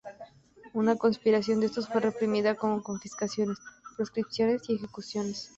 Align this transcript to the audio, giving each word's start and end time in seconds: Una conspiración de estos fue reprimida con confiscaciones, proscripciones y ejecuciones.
Una 0.73 0.95
conspiración 0.95 1.59
de 1.59 1.67
estos 1.67 1.87
fue 1.87 2.01
reprimida 2.01 2.55
con 2.55 2.81
confiscaciones, 2.81 3.59
proscripciones 3.97 4.67
y 4.67 4.73
ejecuciones. 4.77 5.49